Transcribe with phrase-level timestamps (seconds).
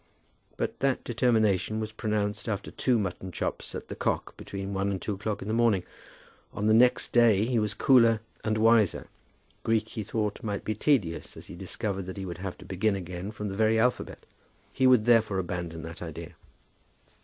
[0.57, 4.99] But that determination was pronounced after two mutton chops at "The Cock," between one and
[4.99, 5.83] two o'clock in the morning.
[6.55, 9.05] On the next day he was cooler and wiser.
[9.61, 12.95] Greek he thought might be tedious as he discovered that he would have to begin
[12.95, 14.25] again from the very alphabet.
[14.73, 16.31] He would therefore abandon that idea.